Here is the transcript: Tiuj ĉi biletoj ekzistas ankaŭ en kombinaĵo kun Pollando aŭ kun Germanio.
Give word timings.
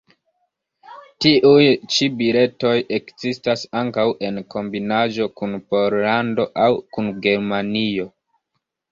Tiuj 1.23 1.65
ĉi 1.95 2.07
biletoj 2.21 2.71
ekzistas 2.97 3.65
ankaŭ 3.81 4.05
en 4.27 4.39
kombinaĵo 4.53 5.27
kun 5.41 5.53
Pollando 5.73 6.47
aŭ 6.63 6.71
kun 6.97 7.11
Germanio. 7.27 8.07